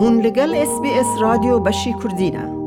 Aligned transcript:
هون 0.00 0.20
لگل 0.20 0.54
اس 0.54 0.80
بی 0.82 0.90
اس 0.90 1.06
رادیو 1.20 1.58
بشی 1.58 1.94
کردینه 2.02 2.58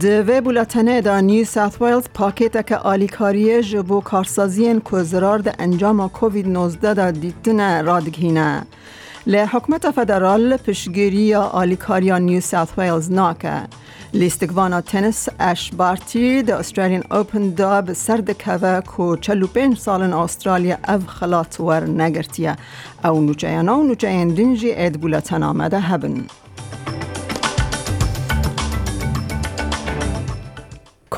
دوی 0.00 0.40
بولتنه 0.40 1.00
دا 1.00 1.20
نیو 1.20 1.44
ساث 1.44 1.82
ویلز 1.82 2.08
پاکیت 2.14 2.66
که 2.66 2.76
آلیکاری 2.76 3.62
جبو 3.62 4.00
کارسازین 4.00 4.80
که 4.80 5.02
زرار 5.02 5.38
ده 5.38 5.52
انجام 5.58 6.08
کووید 6.08 6.48
19 6.48 6.94
دا 6.94 7.10
دیتنه 7.10 7.82
رادگهینه. 7.82 8.66
لی 9.28 9.38
حکمت 9.38 9.90
فدرال 9.90 10.56
پشگیری 10.56 11.34
آلیکاریا 11.34 12.18
نیو 12.18 12.40
ساث 12.40 12.68
ویلز 12.78 13.12
ناکه. 13.12 13.60
لیستگوانا 14.14 14.80
تنس 14.80 15.28
اش 15.40 15.70
بارتی 15.70 16.42
ده 16.42 16.56
استرالین 16.56 17.04
اوپن 17.10 17.48
دا 17.48 17.80
به 17.82 17.94
که 18.38 18.82
که 18.96 19.18
چلو 19.20 19.46
پینج 19.46 19.78
سالن 19.78 20.12
استرالیا 20.12 20.76
او 20.88 21.06
خلات 21.06 21.60
ور 21.60 21.84
نگرتیه. 21.84 22.56
او 23.04 23.20
نوچه 23.20 23.48
او 23.48 23.82
نوچه 23.82 24.24
دنجی 24.24 24.72
اید 24.72 25.00
بولتن 25.00 25.42
آمده 25.42 25.80
هبن. 25.80 26.24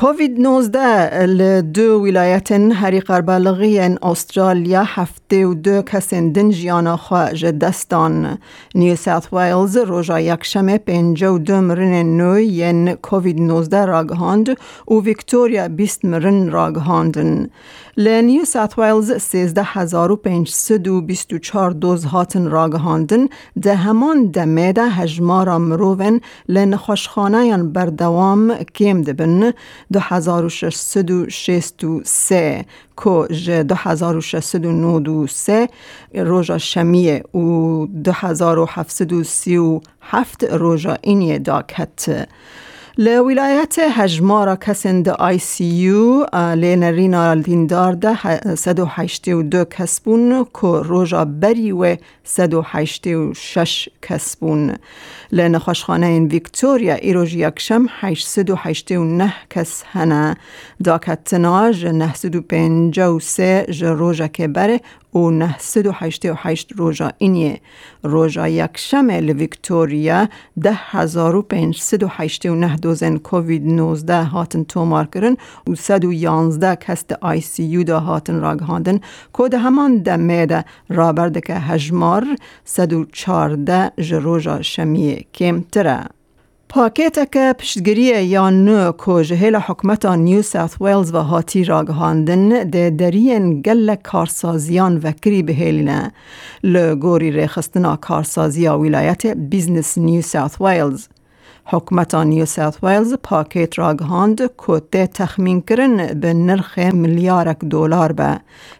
کووید 0.01 0.39
19 0.39 1.25
لدو 1.25 2.01
ولایت 2.01 2.51
هری 2.51 2.99
قربالغی 2.99 3.79
استرالیا 3.79 4.83
هفته 4.83 5.45
و 5.45 5.53
دو 5.53 5.81
کس 5.81 6.13
دن 6.13 6.49
جیانا 6.49 6.97
خواه 6.97 7.33
جدستان 7.33 8.37
نیو 8.75 8.95
ساث 8.95 9.33
ویلز 9.33 9.77
روژا 9.77 10.19
یک 10.19 10.43
شمه 10.43 10.77
پینجه 10.77 11.29
و 11.29 11.37
دو 11.37 11.61
مرن 11.61 12.17
نو 12.17 12.39
ین 12.39 12.95
کووید 12.95 13.41
19 13.41 13.85
راگهاند 13.85 14.49
و 14.87 14.99
ویکتوریا 14.99 15.67
بیست 15.67 16.05
مرن 16.05 16.51
راگهاندن. 16.51 17.49
لنیو 17.97 18.45
ساث 18.45 18.79
ویلز 18.79 19.11
13524 19.11 21.71
دوز 21.71 22.05
هاتن 22.05 22.49
راگهاندن. 22.49 23.27
ده 23.61 23.75
همان 23.75 24.25
دمه 24.25 24.73
ده 24.73 24.89
هجمارا 24.89 25.59
مروون 25.59 26.21
لنخوشخانه 26.49 27.57
بردوام 27.57 28.55
کم 28.55 29.01
دبن. 29.01 29.53
2663 29.93 32.65
که 33.03 33.27
جه 33.31 33.63
2693 33.63 35.67
روژا 36.15 36.57
شمیه 36.57 37.23
و 37.35 37.85
2737 38.03 40.43
روژا 40.43 40.97
اینیه 41.01 41.39
داکت. 41.39 42.27
لولایت 42.97 43.79
هجمارا 43.79 44.55
کسین 44.55 45.01
ده 45.01 45.11
آی 45.11 45.37
سی 45.37 45.65
یو 45.65 46.25
لین 46.55 46.83
رینالدین 46.83 47.67
دارده 47.67 48.55
182 48.55 49.65
کس 49.65 49.99
بون 49.99 50.45
روژا 50.63 51.25
بری 51.25 51.71
و 51.71 51.95
186 52.23 53.89
کسبون، 54.01 54.75
لین 55.31 55.57
خوشخانه 55.57 56.07
این 56.07 56.27
ویکتوریا 56.27 56.93
ایروژ 56.93 57.35
یکشم 57.35 57.85
889 57.89 59.33
کس 59.49 59.83
هنه 59.91 60.35
دا 60.83 60.97
کتنا 60.97 61.71
جه 61.71 61.91
953 61.91 63.65
جه 63.69 63.89
روژا 63.89 64.27
که 64.27 64.47
بره 64.47 64.81
و 65.15 65.29
988 65.29 66.71
روژا 66.77 67.11
اینیه 67.17 67.61
روژا 68.03 68.47
یکشم 68.47 69.11
لویکتوریا 69.11 70.27
10589 70.57 72.75
دوزن 72.81 73.17
کووید 73.17 73.65
19 73.65 74.23
هاتن 74.23 74.63
تو 74.63 74.85
مارکرن 74.85 75.37
و 75.67 75.75
سد 75.75 76.05
و 76.05 76.13
یانزده 76.13 76.75
کست 76.75 77.13
آی 77.21 77.41
سی 77.41 77.63
یو 77.63 77.83
دا 77.83 77.99
هاتن 77.99 78.39
را 78.41 78.55
گهاندن 78.55 78.99
کود 79.33 79.53
همان 79.53 79.97
دا 79.97 80.17
میده 80.17 80.65
رابرده 80.89 81.41
که 81.41 81.53
هجمار 81.53 82.25
سد 82.65 82.93
و 82.93 83.05
چارده 83.11 83.91
شمیه 84.61 85.25
کم 85.33 85.61
تره 85.71 86.05
پاکیت 86.73 87.17
اکا 87.17 87.53
پشتگریه 87.53 88.23
یا 88.23 88.49
نو 88.49 88.91
که 88.91 89.23
جهیل 89.23 89.55
حکمتا 89.55 90.15
نیو 90.15 90.41
ساث 90.41 90.81
ویلز 90.81 91.13
و 91.13 91.17
هاتی 91.17 91.63
را 91.63 91.83
گهاندن 91.83 92.69
ده 92.69 92.89
درین 92.89 93.61
گل 93.61 93.95
کارسازیان 93.95 94.97
وکری 94.97 95.43
به 95.43 95.53
هیلینه 95.53 96.11
لگوری 96.63 97.31
ریخستنا 97.31 97.95
کارسازی 97.95 98.67
ویلایت 98.67 99.27
بیزنس 99.27 99.97
نیو 99.97 100.21
ساث 100.21 100.61
ویلز 100.61 101.07
حکمت 101.71 102.15
نیو 102.15 102.45
ساوت 102.45 102.83
ویلز 102.83 103.13
پاکیت 103.23 103.79
را 103.79 103.93
گهاند 103.93 104.41
تخمین 105.13 105.61
کرن 105.61 106.19
به 106.19 106.33
نرخ 106.33 106.77
میلیارک 106.77 107.59
دلار 107.59 108.11
به 108.11 108.39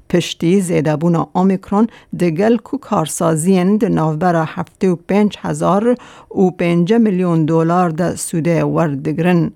پشتی 0.09 0.61
زیده 0.61 0.95
بونا 0.95 1.29
اومیکرون 1.33 1.87
دگل 2.19 2.57
کو 2.57 2.77
کارسازین 2.77 3.77
ده 3.77 3.89
نوبر 3.89 4.43
هفته 4.47 4.89
و 4.89 4.95
پنج 4.95 5.37
هزار 5.41 5.95
و 6.35 6.51
پنج 6.51 6.93
میلیون 6.93 7.45
دلار 7.45 7.89
ده 7.89 8.15
سوده 8.15 8.63
وردگرن. 8.63 9.51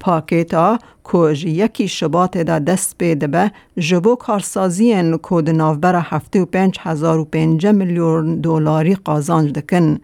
پاکیتا 0.00 0.78
که 1.12 1.48
یکی 1.48 1.88
شبات 1.88 2.38
دا 2.38 2.58
دست 2.58 2.98
به 2.98 3.50
جبو 3.78 4.16
کارسازین 4.16 5.18
که 5.18 5.42
ده 5.42 5.52
نوبر 5.52 6.00
هفته 6.04 6.40
و 6.40 6.44
پنج 6.44 6.78
هزار 6.80 7.18
و 7.18 7.24
پنج 7.24 7.66
میلیون 7.66 8.40
دلاری 8.40 8.94
قازانج 8.94 9.52
دکن 9.52 9.98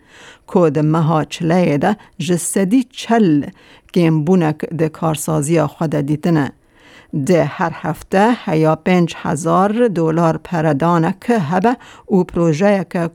که 0.53 0.71
ده 0.71 0.83
مها 0.83 1.25
چله 1.25 1.79
ده 1.79 1.97
جسدی 2.19 2.87
چل 2.91 3.45
گیم 3.93 4.25
بونک 4.25 4.59
ده 4.59 4.89
کارسازی 4.89 5.63
خود 5.63 5.95
دیتنه 5.95 6.53
ده 7.27 7.45
هر 7.45 7.73
هفته 7.75 8.37
هیا 8.45 8.77
پنج 8.77 9.15
هزار 9.17 9.89
دلار 9.89 10.37
پردانه 10.37 11.15
که 11.21 11.39
هبه 11.39 11.77
او 12.07 12.25
پروژه 12.25 12.87
که 12.91 13.11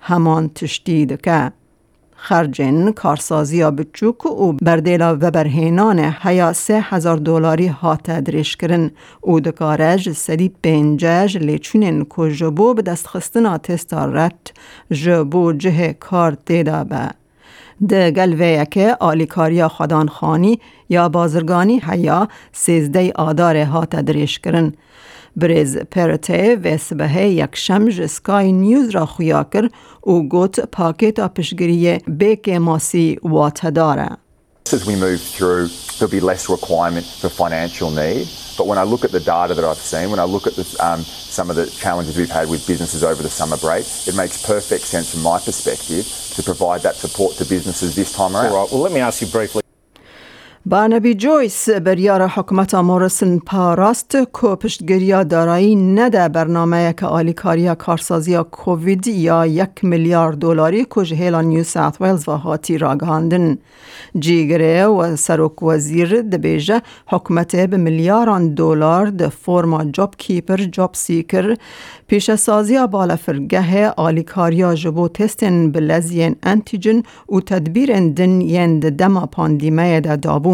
همان 0.00 0.48
تشتید 0.48 1.20
که. 1.20 1.52
خرجین 2.26 2.92
کارسازی 2.92 3.64
بچوک 3.64 4.26
و 4.26 4.52
بردیلا 4.52 5.16
و 5.20 5.30
برهینان 5.30 6.14
هیا 6.22 6.52
سه 6.52 6.80
هزار 6.80 7.16
دلاری 7.16 7.66
هات 7.66 8.10
درش 8.10 8.56
کرن 8.56 8.90
او 9.20 9.40
دکارج 9.40 10.12
سدی 10.12 10.48
پنجج 10.62 11.38
لیچونین 11.38 12.06
که 12.16 12.30
جبو 12.30 12.74
به 12.74 12.82
دست 12.82 13.06
خستنا 13.06 13.58
تستا 13.58 14.04
رت 14.04 14.52
جبو 14.90 15.52
جه 15.52 15.92
کار 15.92 16.36
دیدا 16.46 16.84
به. 16.84 17.10
ده 17.88 18.10
گلوه 18.10 18.64
که 18.64 18.96
آلیکاریا 19.00 19.68
خدان 19.68 20.08
خانی 20.08 20.60
یا 20.88 21.08
بازرگانی 21.08 21.82
هیا 21.84 22.28
سیزده 22.52 23.12
آدار 23.14 23.56
هات 23.56 23.96
درش 23.96 24.38
کرن. 24.38 24.72
بریز 25.35 25.77
پرته 25.77 26.55
و 26.63 26.77
سبه 26.77 27.23
یک 27.23 27.49
شمج 27.53 28.05
سکای 28.05 28.51
نیوز 28.51 28.89
را 28.89 29.05
خویا 29.05 29.43
کر 29.43 29.69
و 30.07 30.11
گوت 30.11 30.59
پاکت 30.59 31.19
پشگیری 31.19 31.97
بیک 31.97 32.49
ماسی 32.49 33.19
وات 33.23 33.65
داره. 33.65 34.09
As 34.71 34.85
we 34.85 34.95
move 34.95 35.19
through, 35.19 35.67
there'll 35.97 36.11
be 36.11 36.19
less 36.19 36.47
requirement 36.47 37.05
for 37.05 37.27
financial 37.27 37.89
need. 37.89 38.27
But 38.55 38.67
when 38.67 38.77
I 38.77 38.83
look 38.83 39.03
at 39.03 39.11
the 39.11 39.19
data 39.19 39.53
that 39.55 39.65
I've 39.65 39.77
seen, 39.77 40.11
when 40.11 40.19
I 40.19 40.25
look 40.25 40.45
at 40.45 40.55
the, 40.59 40.65
um, 40.87 41.01
some 41.01 41.49
of 41.49 41.55
the 41.55 41.65
challenges 41.65 42.17
we've 42.17 42.29
had 42.29 42.49
with 42.49 42.67
businesses 42.67 43.03
over 43.03 43.23
the 43.23 43.29
summer 43.29 43.57
break, 43.57 43.85
it 44.09 44.15
makes 44.15 44.45
perfect 44.45 44.83
sense 44.83 45.07
from 45.11 45.21
my 45.23 45.39
perspective 45.39 46.05
to 46.35 46.43
provide 46.43 46.81
that 46.81 46.95
support 46.97 47.35
to 47.37 47.45
businesses 47.45 47.95
this 47.95 48.11
time 48.13 48.35
around. 48.35 48.51
All 48.51 48.61
right, 48.61 48.71
well, 48.71 48.81
let 48.81 48.91
me 48.91 48.99
ask 48.99 49.21
you 49.21 49.27
briefly. 49.27 49.62
بانبی 50.66 51.14
جویس 51.14 51.68
بریار 51.68 52.26
حکومت 52.26 52.74
مورسن 52.74 53.38
پاراست 53.38 54.10
که 54.10 54.48
پشتگیری 54.60 55.24
دارایی 55.24 55.76
نده 55.76 56.28
برنامه 56.28 56.94
که 57.00 57.06
آلیکاری 57.06 57.74
کارسازی 57.74 58.36
کووید 58.50 59.06
یا 59.06 59.46
یک 59.46 59.68
میلیارد 59.82 60.38
دلاری 60.38 60.84
که 60.94 61.02
جهیلا 61.02 61.40
نیو 61.40 61.62
ساوت 61.62 62.00
ویلز 62.00 62.28
و 62.28 62.32
هاتی 62.32 62.78
راگهاندن. 62.78 63.58
جیگره 64.18 64.86
و 64.86 65.16
سروک 65.16 65.62
وزیر 65.62 66.22
دبیجه 66.22 66.82
حکومت 67.06 67.56
به 67.56 67.76
میلیاران 67.76 68.54
دلار 68.54 69.06
ده 69.06 69.28
فرما 69.28 69.84
جاب 69.84 70.14
کیپر 70.18 70.56
جاب 70.56 70.90
سیکر 70.94 71.56
پیش 72.06 72.34
سازی 72.34 72.86
بالا 72.86 73.16
فرگه 73.16 73.88
آلیکاریا 73.90 74.74
جبو 74.74 75.08
تستن 75.08 75.72
بلزین 75.72 76.36
انتیجن 76.42 77.02
و 77.32 77.40
تدبیر 77.40 78.08
دن 78.08 78.40
یند 78.40 78.88
دما 78.88 79.26
پاندیمه 79.26 80.00
دابون. 80.00 80.53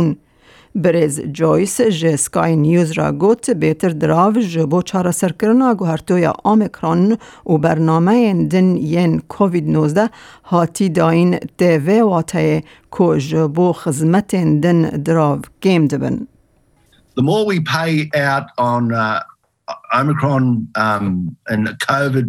برز 0.74 1.20
جویس 1.20 1.80
جه 1.80 2.16
سکای 2.16 2.56
نیوز 2.56 2.92
را 2.92 3.12
گوت 3.12 3.50
بیتر 3.50 3.88
دراو 3.88 4.32
جبو 4.32 4.82
چارا 4.82 5.12
سرکرنا 5.12 5.74
گوهرتویا 5.74 6.32
آمکران 6.44 7.18
و 7.46 7.58
برنامه 7.58 8.44
دن 8.48 8.76
ین 8.76 9.22
کووید 9.28 9.68
19 9.68 10.10
هاتی 10.44 10.88
داین 10.88 11.38
تیوه 11.58 12.02
واته 12.02 12.62
که 12.98 13.18
جبو 13.18 13.72
خزمت 13.72 14.34
دن 14.36 14.82
دراو 14.82 15.40
گیم 15.60 15.86
دبن. 15.86 16.26
The 17.16 17.22
more 17.22 17.44
we 17.44 17.58
pay 17.60 18.08
out 18.14 18.46
on 18.56 18.82
uh, 18.92 19.20
Omicron 19.92 20.68
um, 20.76 21.36
and 21.48 21.68
COVID 21.88 22.28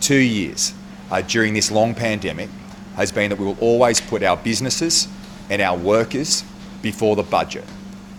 two 0.00 0.22
years 0.38 0.74
uh, 1.10 1.22
during 1.22 1.54
this 1.54 1.70
long 1.70 1.94
pandemic 1.94 2.48
has 2.96 3.12
been 3.12 3.30
that 3.30 3.38
we 3.38 3.46
will 3.46 3.58
always 3.60 4.00
put 4.00 4.22
our 4.22 4.36
businesses 4.36 5.08
and 5.50 5.60
our 5.62 5.76
workers 5.76 6.44
before 6.82 7.16
the 7.16 7.22
budget. 7.22 7.64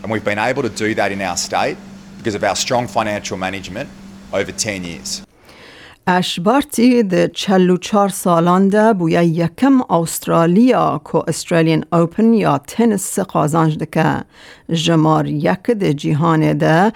And 0.01 0.11
we've 0.11 0.25
been 0.25 0.39
able 0.39 0.63
to 0.63 0.69
do 0.69 0.95
that 0.95 1.11
in 1.11 1.21
our 1.21 1.37
state 1.37 1.77
because 2.17 2.35
of 2.35 2.43
our 2.43 2.55
strong 2.55 2.87
financial 2.87 3.37
management 3.37 3.89
over 4.33 4.51
10 4.51 4.83
years. 4.83 5.21
اشبارتی 6.07 7.03
ده 7.03 7.27
چلو 7.27 7.77
چار 7.77 8.09
سالان 8.09 8.67
ده 8.67 8.93
بویا 8.93 9.23
یکم 9.23 9.81
استرالیا 9.81 11.01
که 11.11 11.23
استرالیان 11.27 11.85
اوپن 11.93 12.33
یا 12.33 12.57
تنس 12.57 13.19
قازانج 13.19 13.77
دکه 13.77 14.23
جمار 14.72 15.26
یک 15.26 15.70
ده 15.70 15.94
جیهان 15.94 16.52
ده 16.52 16.92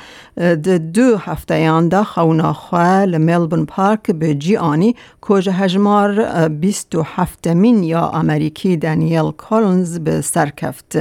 ده 0.54 0.78
دو 0.78 1.16
هفته 1.16 1.60
یان 1.60 1.88
ده 1.88 2.04
خونا 2.04 2.52
خواه 2.52 3.04
لملبون 3.04 3.64
پارک 3.66 4.10
به 4.10 4.34
جیانی 4.34 4.96
که 5.28 5.34
هجمار 5.34 6.48
بیست 6.48 6.94
و 6.94 7.02
هفتمین 7.02 7.82
یا 7.82 8.08
امریکی 8.08 8.76
دانیل 8.76 9.30
کولنز 9.30 9.98
به 9.98 10.20
سرکفت 10.20 10.98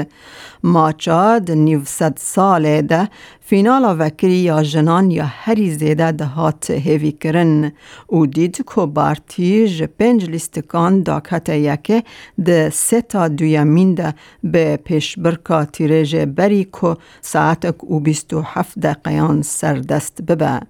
ماچا 0.63 1.39
ده 1.39 1.55
نیوصد 1.55 2.13
ساله 2.17 2.81
ده 2.81 3.09
فینال 3.41 3.95
وکری 3.99 4.31
یا 4.31 4.63
جنان 4.63 5.11
یا 5.11 5.25
هری 5.27 5.71
زیده 5.71 6.11
دهات 6.11 6.71
هیوی 6.71 7.11
کرن. 7.11 7.71
او 8.07 8.25
دید 8.25 8.65
که 8.75 8.85
بارتی 8.85 9.87
پنج 9.99 10.29
لیستکان 10.29 11.03
داکت 11.03 11.49
یکه 11.49 12.03
ده 12.45 12.69
سه 12.69 13.01
تا 13.01 13.27
دویمین 13.27 13.93
ده 13.93 14.13
به 14.43 14.77
پیش 14.77 15.19
برکا 15.19 15.65
تیرج 15.65 16.15
بری 16.15 16.58
که 16.63 16.97
ساعت 17.21 17.75
او 17.79 17.99
بیست 17.99 18.33
و 18.33 18.41
هفت 18.41 18.79
دقیان 18.79 19.41
سردست 19.41 20.21
ببه. 20.21 20.61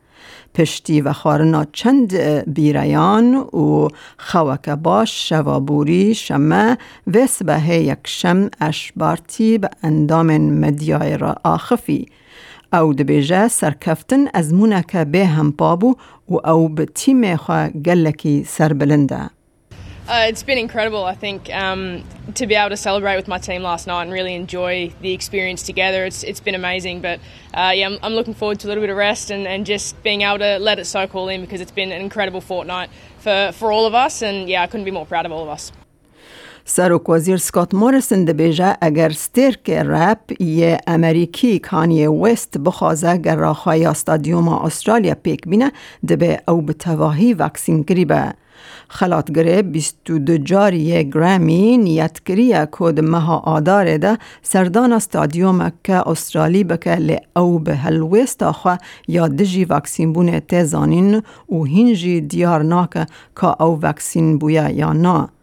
پشتی 0.56 1.02
و 1.02 1.14
خارنا 1.14 1.66
چند 1.74 2.16
بیریان 2.54 3.36
و 3.36 3.88
خوک 4.18 4.70
باش 4.70 5.30
شوابوری 5.30 6.16
شمه 6.16 6.78
و 7.08 7.28
سبه 7.28 7.70
یک 7.70 8.00
شم 8.04 8.50
اشبارتی 8.62 9.58
به 9.58 9.70
اندام 9.84 10.38
مدیای 10.38 11.18
را 11.18 11.36
آخفی. 11.44 12.08
او 12.74 12.94
دبیجه 12.94 13.48
سرکفتن 13.48 14.28
از 14.34 14.54
مونکه 14.54 15.06
به 15.06 15.26
هم 15.26 15.52
بابو 15.52 15.96
و 16.30 16.50
او 16.50 16.70
به 16.70 16.86
تیم 16.86 17.36
خواه 17.36 17.70
گلکی 17.70 18.44
سربلنده. 18.44 19.39
Uh, 20.09 20.27
it's 20.29 20.43
been 20.43 20.59
incredible, 20.59 21.03
I 21.03 21.15
think, 21.15 21.49
um, 21.55 22.05
to 22.35 22.47
be 22.47 22.55
able 22.55 22.69
to 22.69 22.77
celebrate 22.77 23.17
with 23.17 23.27
my 23.27 23.39
team 23.39 23.63
last 23.63 23.87
night 23.87 24.03
and 24.03 24.13
really 24.13 24.35
enjoy 24.35 24.93
the 25.01 25.13
experience 25.13 25.63
together. 25.63 26.05
It's 26.05 26.23
it's 26.23 26.41
been 26.41 26.55
amazing, 26.55 27.01
but 27.01 27.21
uh, 27.55 27.73
yeah, 27.75 27.87
I'm, 27.87 27.99
I'm, 28.03 28.13
looking 28.13 28.35
forward 28.35 28.61
to 28.61 28.67
a 28.67 28.69
little 28.69 28.83
bit 28.83 28.91
of 28.91 28.99
rest 28.99 29.31
and, 29.31 29.47
and 29.47 29.65
just 29.65 30.03
being 30.03 30.21
able 30.21 30.41
to 30.41 30.59
let 30.59 30.79
it 30.79 30.85
soak 30.85 31.15
all 31.15 31.31
in 31.31 31.41
because 31.41 31.63
it's 31.63 31.71
been 31.71 31.91
an 31.91 32.03
incredible 32.03 32.43
fortnight 32.43 32.91
for, 33.19 33.53
for 33.55 33.73
all 33.73 33.87
of 33.87 33.95
us, 33.95 34.21
and 34.21 34.47
yeah, 34.47 34.63
I 34.63 34.67
couldn't 34.67 34.85
be 34.85 34.91
more 34.91 35.07
proud 35.07 35.25
of 35.25 35.33
all 35.33 35.43
of 35.43 35.49
us. 35.49 35.73
سروک 36.67 37.09
وزیر 37.09 37.37
سکات 37.37 37.75
مورسن 37.75 38.25
دبیجه 38.25 38.77
اگر 38.81 39.11
سترک 39.11 39.71
رپ 39.71 40.43
یه 40.43 40.79
امریکی 40.87 41.59
کانی 41.59 42.07
وست 42.07 42.59
بخوازه 42.59 43.17
گر 43.17 43.37
راخواه 43.37 43.89
استادیوم 43.89 44.49
استرالیا 44.49 45.15
پیک 45.15 45.49
بینه 45.49 45.73
دبه 46.09 46.43
او 46.49 46.63
به 46.63 46.73
تواهی 46.73 47.35
وکسین 47.35 47.83
گریبه. 47.83 48.35
خلاتگره 48.88 49.62
22 49.62 50.38
جاری 50.38 51.10
گرامی 51.10 51.78
نیت 51.78 52.20
کریه 52.26 52.66
کود 52.66 53.00
مها 53.00 53.38
آداره 53.38 53.98
ده 53.98 54.18
سردان 54.42 54.94
استادیوم 54.94 55.72
که 55.84 56.10
استرالی 56.10 56.64
بکه 56.64 56.96
لی 56.96 57.18
او 57.36 57.60
به 57.60 57.76
هلویست 57.76 58.44
آخوا 58.44 58.78
یا 59.08 59.28
دجی 59.28 59.66
وکسین 59.66 60.14
بونه 60.14 60.40
تزانین 60.40 61.22
و 61.50 61.64
هینجی 61.64 62.22
دیار 62.22 62.64
ناکه 62.64 63.06
که 63.36 63.62
او 63.62 63.80
وکسین 63.82 64.38
بویا 64.38 64.70
یا 64.70 64.94
نه. 64.94 65.39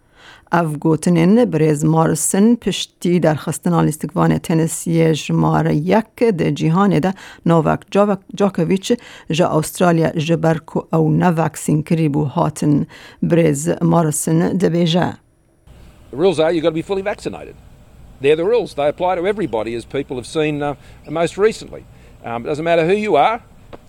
او 0.53 0.77
گوتنین 0.81 1.45
بریز 1.45 1.85
مارسن 1.85 2.55
پشتی 2.55 3.21
در 3.21 3.35
خستنا 3.35 3.81
لیستگوان 3.81 4.39
تنسی 4.39 5.13
جمار 5.13 5.71
یک 5.71 6.05
ده 6.19 6.51
جیهان 6.51 6.99
ده 6.99 7.15
نووک 7.47 7.81
جاکویچ 8.35 8.93
جا 9.31 9.49
استرالیا 9.49 10.11
جبر 10.11 10.59
کو 10.59 10.83
او 10.93 11.11
نوکسین 11.11 11.83
کری 11.83 12.09
بو 12.09 12.25
هاتن 12.25 12.87
بریز 13.23 13.69
مارسن 13.83 14.57
ده 14.57 14.69
بیجه 14.69 15.15
The 16.11 16.17
rules 16.17 16.39
are 16.39 16.53
you've 16.53 16.63
got 16.63 16.69
to 16.69 16.75
be 16.75 16.83
fully 16.83 17.03
vaccinated. 17.03 17.57
They're 18.21 18.37
the 18.37 18.45
rules. 18.45 18.75
They 18.75 18.89
apply 18.89 19.17
to 19.17 19.27
everybody, 19.27 19.75
as 19.75 19.85
people 19.85 20.17
have 20.17 20.27
seen 20.27 20.63
uh, 20.63 20.77
most 21.11 21.37
recently. 21.37 21.85
Um, 22.25 22.45
it 22.45 22.49
doesn't 22.49 22.65
matter 22.65 22.87
who 22.87 22.95
you 22.95 23.17
are, 23.17 23.43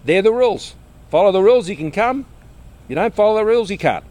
they're 0.03 0.23
the 0.23 0.33
rules. 0.33 0.75
Follow 1.09 1.31
the 1.31 1.41
rules, 1.41 1.69
you 1.69 1.75
can 1.75 1.91
come. 1.91 2.25
You 2.87 2.95
don't 2.95 3.15
follow 3.15 3.35
the 3.37 3.45
rules, 3.45 3.69
you 3.69 3.77
can't. 3.77 4.03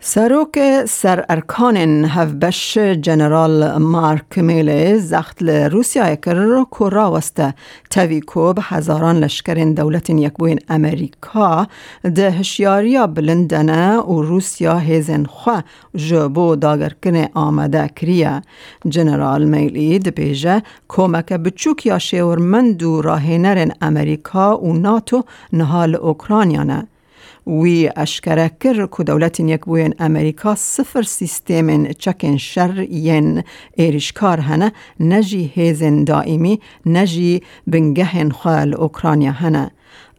سروک 0.00 0.58
سر 0.88 1.24
ارکان 1.28 1.76
هفبش 2.04 2.78
جنرال 2.78 3.78
مارک 3.78 4.38
میله 4.38 4.98
زخت 4.98 5.42
روسیا 5.42 6.14
کر 6.14 6.64
کو 6.70 6.88
راوسته. 6.90 7.54
تاوی 7.90 8.20
کو 8.20 8.52
به 8.52 8.62
هزاران 8.64 9.16
لشکرین 9.16 9.74
دولت 9.74 10.10
یکبوین 10.10 10.58
امریکا. 10.68 11.66
ده 12.04 12.30
هشیاریا 12.30 13.06
بلندنه 13.06 13.98
و 13.98 14.22
روسیا 14.22 14.78
هیزن 14.78 15.24
خوا 15.24 15.62
جبو 15.94 16.56
داگر 16.56 16.92
کنه 17.04 17.30
آمده 17.34 17.88
کریه. 17.96 18.42
جنرال 18.88 19.44
میلی 19.44 19.98
ده 19.98 20.10
بیجه 20.10 20.62
کمک 20.88 21.32
بچوک 21.32 21.86
یا 21.86 21.98
شورمند 21.98 22.82
و 22.82 23.02
راهنرین 23.02 23.72
امریکا 23.80 24.58
و 24.58 24.72
ناتو 24.72 25.24
نهال 25.52 25.94
اوکرانیانه. 25.94 26.86
وی 27.48 27.90
اشکره 27.96 28.50
کر 28.60 28.86
که 28.86 29.04
دولت 29.04 29.40
یک 29.40 29.60
بوین 29.60 29.94
امریکا 29.98 30.54
صفر 30.54 31.02
سیستم 31.02 31.92
چکن 31.92 32.36
شر 32.36 32.86
ین 32.90 33.44
ایرشکار 33.76 34.40
هنه 34.40 34.72
نجی 35.00 35.52
هیزن 35.54 36.04
دائمی 36.04 36.60
نجی 36.86 37.42
بنگهن 37.66 38.30
خوال 38.30 38.74
اوکرانیا 38.74 39.32
هنه. 39.32 39.70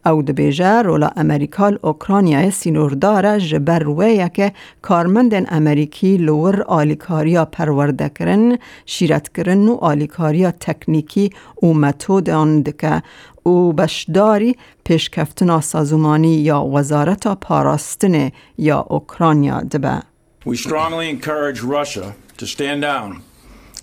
او 0.06 0.22
دبیجه 0.22 0.82
رولا 0.82 1.10
امریکا 1.16 1.72
اوکرانیا 1.82 2.50
سینور 2.50 2.90
داره 2.90 3.40
جبر 3.40 3.88
ویه 3.88 4.28
که 4.28 4.52
کارمندن 4.82 5.46
امریکی 5.48 6.16
لور 6.16 6.62
آلیکاریا 6.62 7.44
پرورده 7.44 8.08
کرن 8.08 8.58
شیرت 8.86 9.28
کرن 9.36 9.68
و 9.68 9.74
آلیکاریا 9.74 10.50
تکنیکی 10.50 11.30
و 11.62 11.66
متودان 11.66 12.62
دکه 12.62 13.02
او 13.42 13.72
بشداری 13.72 14.56
پیشکفتنا 14.84 15.60
سازمانی 15.60 16.34
یا 16.34 16.64
وزارت 16.64 17.26
پاراستن 17.26 18.32
یا 18.58 18.86
اوکرانیا 18.88 19.60
دبه. 19.60 20.02
We 20.46 20.56
strongly 20.56 21.10
encourage 21.10 21.60
Russia 21.60 22.14
to 22.38 22.46
stand 22.46 22.80
down 22.80 23.22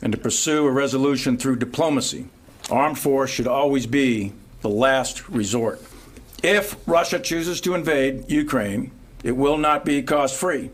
and 0.01 0.11
to 0.11 0.17
pursue 0.17 0.65
a 0.65 0.71
resolution 0.71 1.37
through 1.37 1.57
diplomacy. 1.57 2.25
Armed 2.71 2.97
force 2.97 3.29
should 3.29 3.47
always 3.47 3.85
be 3.85 4.33
the 4.61 4.69
last 4.69 5.29
resort. 5.29 5.79
If 6.43 6.75
Russia 6.87 7.19
chooses 7.19 7.61
to 7.61 7.73
invade 7.73 8.29
Ukraine, 8.29 8.91
it 9.23 9.31
will 9.31 9.57
not 9.57 9.83
be 9.83 10.03
cost 10.03 10.35
free 10.35 10.69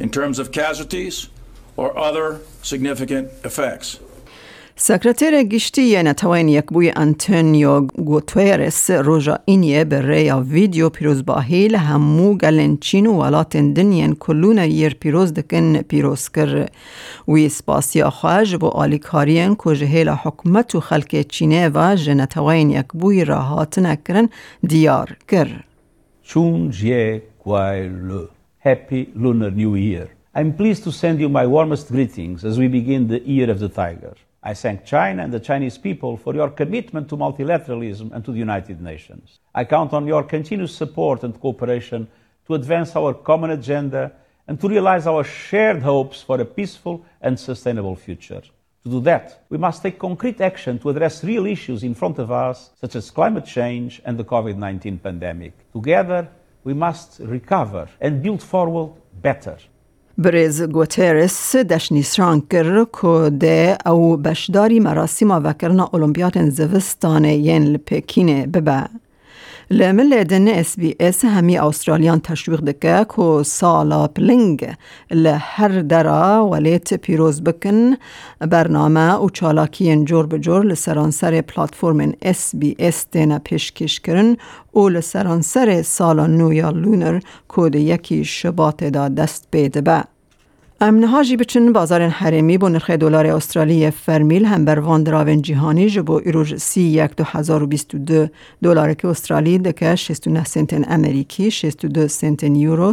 in 0.00 0.10
terms 0.10 0.38
of 0.38 0.50
casualties 0.50 1.28
or 1.76 1.96
other 1.96 2.40
significant 2.62 3.30
effects. 3.44 4.00
سکرتر 4.78 5.42
گشتی 5.42 6.02
نتوین 6.02 6.48
یک 6.48 6.64
بوی 6.66 6.92
انتونیو 6.96 7.80
گوتویرس 7.80 8.90
روژا 8.90 9.38
اینیه 9.44 9.84
به 9.84 10.02
ریا 10.02 10.40
ویدیو 10.40 10.88
پیروز 10.88 11.24
باهی 11.24 11.74
همو 11.74 12.36
گلن 12.36 12.76
چین 12.76 13.06
و 13.06 13.12
ولات 13.12 13.56
دنین 13.56 14.14
کلون 14.14 14.58
یر 14.58 14.94
پیروز 14.94 15.34
دکن 15.34 15.82
پیروز 15.82 16.28
کر 16.28 16.68
وی 17.28 17.48
سپاسیا 17.48 18.10
خواج 18.10 18.56
بو 18.56 18.66
آلیکارین 18.66 19.54
که 19.64 19.74
جهیل 19.74 20.08
حکمت 20.08 20.74
و 20.74 21.94
جنتوین 21.96 22.70
یک 22.70 22.86
بوی 22.94 23.24
راحات 23.24 23.78
نکرن 23.78 24.28
دیار 24.68 25.16
کر 25.28 25.48
چون 26.22 26.72
گوای 27.44 27.88
لو 27.88 28.26
Happy 28.64 29.08
Lunar 29.14 29.52
New 29.52 29.74
Year. 29.76 30.08
I'm 30.34 30.52
pleased 30.52 30.82
to 30.84 30.92
send 30.92 31.20
you 31.20 31.28
my 31.28 31.46
warmest 31.46 31.86
greetings 31.88 32.44
as 32.44 32.58
we 32.58 32.66
begin 32.68 33.06
the 33.06 33.20
Year 33.20 33.48
of 33.48 33.60
the 33.60 33.68
Tiger. 33.68 34.14
I 34.46 34.54
thank 34.54 34.84
China 34.84 35.24
and 35.24 35.32
the 35.32 35.40
Chinese 35.40 35.76
people 35.76 36.16
for 36.16 36.32
your 36.32 36.50
commitment 36.50 37.08
to 37.08 37.16
multilateralism 37.16 38.12
and 38.12 38.24
to 38.24 38.30
the 38.30 38.38
United 38.38 38.80
Nations. 38.80 39.40
I 39.52 39.64
count 39.64 39.92
on 39.92 40.06
your 40.06 40.22
continuous 40.22 40.72
support 40.72 41.24
and 41.24 41.40
cooperation 41.40 42.06
to 42.46 42.54
advance 42.54 42.94
our 42.94 43.12
common 43.12 43.50
agenda 43.50 44.12
and 44.46 44.60
to 44.60 44.68
realize 44.68 45.08
our 45.08 45.24
shared 45.24 45.82
hopes 45.82 46.22
for 46.22 46.40
a 46.40 46.44
peaceful 46.44 47.04
and 47.20 47.36
sustainable 47.36 47.96
future. 47.96 48.40
To 48.84 48.88
do 48.88 49.00
that, 49.00 49.42
we 49.48 49.58
must 49.58 49.82
take 49.82 49.98
concrete 49.98 50.40
action 50.40 50.78
to 50.78 50.90
address 50.90 51.24
real 51.24 51.44
issues 51.44 51.82
in 51.82 51.96
front 51.96 52.20
of 52.20 52.30
us, 52.30 52.70
such 52.80 52.94
as 52.94 53.10
climate 53.10 53.46
change 53.46 54.00
and 54.04 54.16
the 54.16 54.24
COVID 54.24 54.56
19 54.56 54.98
pandemic. 55.00 55.54
Together, 55.72 56.28
we 56.62 56.72
must 56.72 57.18
recover 57.18 57.88
and 58.00 58.22
build 58.22 58.44
forward 58.44 58.92
better. 59.20 59.58
برز 60.18 60.62
گوترس 60.62 61.56
دش 61.56 61.92
نیسران 61.92 62.42
کر 62.50 62.84
که 63.02 63.30
ده 63.30 63.78
او 63.86 64.16
بشداری 64.16 64.80
مراسم 64.80 65.30
و 65.30 65.52
کرنا 65.52 65.90
اولمپیاد 65.92 66.50
زوستان 66.50 67.24
ین 67.24 67.64
لپکینه 67.64 68.46
ببه. 68.46 68.88
لمل 69.70 70.24
دن 70.24 70.48
اس 70.48 70.78
بی 70.78 70.96
اس 71.00 71.24
همی 71.24 71.58
استرالیان 71.58 72.20
تشویق 72.20 72.60
دکه 72.60 73.06
که 73.16 73.42
سالا 73.42 74.06
پلنگ 74.06 74.74
لهر 75.10 75.68
درا 75.68 76.48
ولیت 76.48 76.94
پیروز 76.94 77.44
بکن 77.44 77.96
برنامه 78.40 79.14
و 79.14 79.30
چالاکی 79.30 80.04
جور 80.04 80.26
بجور 80.26 80.64
لسرانسر 80.64 81.40
پلاتفورم 81.40 82.12
اس 82.22 82.54
بی 82.54 82.76
اس 82.78 83.06
دینا 83.10 83.38
پیشکش 83.38 84.00
کرن 84.00 84.36
و 84.74 84.88
لسرانسر 84.88 85.82
سالا 85.82 86.26
نویا 86.26 86.70
لونر 86.70 87.20
کود 87.48 87.74
یکی 87.74 88.24
شبات 88.24 88.84
دا 88.84 89.08
دست 89.08 89.48
بیده 89.50 89.80
به. 89.80 90.15
امنهاجی 90.80 91.36
بچن 91.36 91.72
بازار 91.72 92.02
حرمی 92.02 92.58
با 92.58 92.68
نرخ 92.68 92.90
دلار 92.90 93.26
استرالی 93.26 93.90
فرمیل 93.90 94.44
هم 94.44 94.64
بر 94.64 94.78
وان 94.78 95.02
دراون 95.02 95.42
جهانی 95.42 95.90
جبو 95.90 96.12
ایروژ 96.12 96.54
سی 96.54 96.80
یک 96.80 97.16
دو 97.16 97.24
هزار 97.24 97.62
و 97.62 97.66
بیست 97.66 97.96
دو 97.96 98.26
دلار 98.62 98.94
که 98.94 99.08
استرالی 99.08 99.58
دکه 99.58 99.96
شست 99.96 100.26
و 100.26 100.30
نه 100.30 100.44
سنتن 100.44 100.84
امریکی 100.88 101.50
شست 101.50 101.84
و 101.84 101.88
دو 101.88 102.08
سنتن 102.08 102.54
یورو 102.56 102.92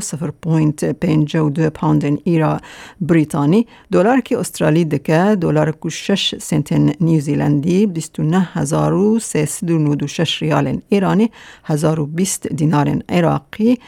دو 1.49 1.69
پاندن 1.69 2.17
ایرا 2.23 2.59
بریتانی 3.01 3.67
دلار 3.91 4.21
که 4.21 4.39
استرالی 4.39 4.85
دکه 4.85 5.37
دلار 5.41 5.71
که 5.83 5.89
شش 5.89 6.35
سنتن 6.35 6.91
نیوزیلندی 7.01 7.85
بیست 7.85 8.19
و 8.19 8.23
نه 8.23 8.49
هزار 8.53 8.93
و 8.93 9.19
سیست 9.19 9.63
و 9.63 9.77
نود 9.77 10.03
و 10.03 10.07
شش 10.07 10.41
ریال 10.41 10.79
ایرانی 10.89 11.31
هزار 11.63 11.99
و 11.99 12.05
بیست 12.05 12.47
دینار 12.47 13.01
عراقی 13.09 13.79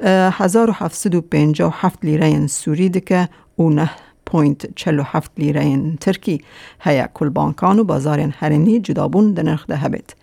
1757 0.00 2.04
لیره 2.04 2.46
سوری 2.46 2.88
دکه 2.88 3.28
و 3.58 3.70
نه 3.70 3.90
پوینت 4.26 4.74
47 4.74 5.30
لیره 5.38 5.96
ترکی 6.00 6.40
هیا 6.80 7.08
کل 7.14 7.28
بانکان 7.28 7.78
و 7.78 7.84
بازار 7.84 8.20
هرنی 8.20 8.80
جدابون 8.80 9.32
در 9.32 9.42
نرخ 9.42 9.66
ده 9.66 9.76
هبت. 9.76 10.14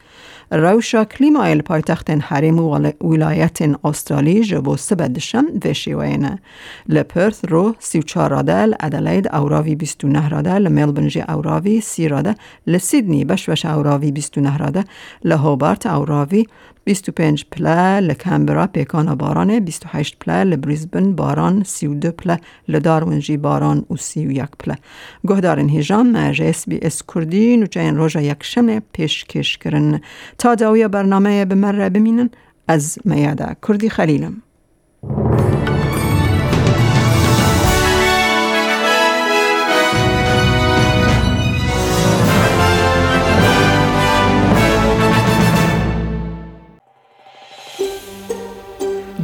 روشا 0.51 1.05
کلیمای 1.05 1.61
پایتخت 1.61 2.09
حریم 2.09 2.59
و 2.59 2.91
ولایت 3.01 3.59
استرالی 3.83 4.43
جبو 4.43 4.77
سبدشم 4.77 5.45
و 5.65 5.73
شیوینه. 5.73 6.39
لپرث 6.89 7.45
رو 7.49 7.75
سی 7.79 7.99
و 7.99 8.01
چار 8.01 8.29
راده 8.29 8.65
لادلید 8.65 9.35
اوراوی 9.35 9.75
بیست 9.75 10.05
نه 10.05 10.29
راده 10.29 10.53
لملبن 10.53 11.07
جی 11.07 11.21
اوراوی 11.21 11.81
سی 11.81 12.07
راده 12.07 12.35
لسیدنی 12.67 13.25
بش 13.25 13.49
بش 13.49 13.65
اوراوی 13.65 14.11
بیست 14.11 14.37
و 14.37 14.41
نه 14.41 14.57
راده 14.57 14.83
لهوبارت 15.23 15.85
اوراوی 15.85 16.45
25 16.85 17.45
پله 17.51 17.99
لکمبرا 17.99 18.67
پیکان 18.67 19.15
باران 19.15 19.59
28 19.59 20.17
پله 20.19 20.43
لبریزبن 20.43 21.15
باران 21.15 21.63
32 21.63 22.11
پله 22.11 22.39
لدارونجی 22.67 23.37
باران 23.37 23.85
و 23.89 23.95
31 23.97 24.49
پله. 24.59 24.77
گهدارن 25.27 25.69
هیجام 25.69 26.11
مرج 26.11 26.41
اس 26.41 26.69
بی 26.69 26.79
اس 26.81 27.03
کردی 27.15 27.57
نوچه 27.57 27.79
این 27.79 27.97
روژا 27.97 28.21
یک 28.21 28.43
شمه 28.43 28.81
پیش 28.93 29.25
کش 29.25 29.57
کرن. 29.57 30.01
تا 30.37 30.55
داوی 30.55 30.87
برنامه 30.87 31.45
بمره 31.45 31.89
بمینن 31.89 32.29
از 32.67 32.99
میاده 33.05 33.55
کردی 33.67 33.89
خلیلم. 33.89 34.42